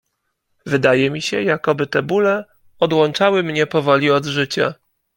[0.65, 2.45] Wydaje mi się, jakoby te bóle
[2.79, 4.73] odłączały mnie powoli od życia.